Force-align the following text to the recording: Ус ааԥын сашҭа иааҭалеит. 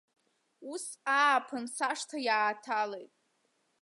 Ус 0.71 0.85
ааԥын 1.19 1.65
сашҭа 1.75 2.17
иааҭалеит. 2.27 3.13